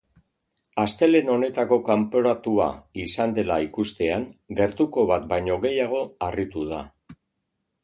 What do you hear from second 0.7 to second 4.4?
Astelehen honetako kanporatua izan dela ikustean